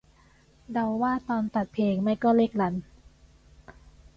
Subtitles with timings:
[0.73, 2.75] เดาว่า ตอนตัดเพลง ไม่ก็เลขรัน